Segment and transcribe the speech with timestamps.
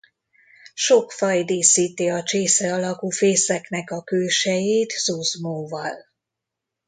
[0.73, 5.97] Sok faj díszíti a csésze alakú fészeknek a külsejét zuzmóval.